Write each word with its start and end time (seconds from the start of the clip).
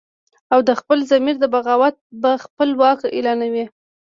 او 0.53 0.59
د 0.67 0.69
خپل 0.79 0.97
ضمیر 1.11 1.35
د 1.39 1.45
بغاوته 1.53 1.99
به 2.21 2.31
خپل 2.45 2.69
واک 2.81 2.99
اعلانوي 3.15 3.65